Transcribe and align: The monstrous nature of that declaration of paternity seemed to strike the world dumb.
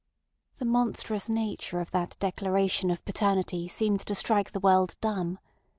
The 0.57 0.65
monstrous 0.65 1.29
nature 1.29 1.79
of 1.79 1.91
that 1.91 2.17
declaration 2.17 2.89
of 2.89 3.05
paternity 3.05 3.67
seemed 3.67 3.99
to 4.07 4.15
strike 4.15 4.49
the 4.51 4.59
world 4.59 4.95
dumb. 4.99 5.37